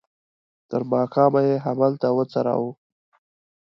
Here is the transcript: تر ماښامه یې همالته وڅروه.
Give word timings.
تر 0.69 0.81
ماښامه 0.91 1.41
یې 1.47 1.55
همالته 1.65 2.07
وڅروه. 2.17 2.71